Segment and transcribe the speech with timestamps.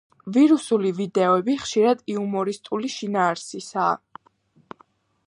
[0.35, 3.95] ვირუსული ვიდეოები ხშირად იუმორისტული შინაარსისაა.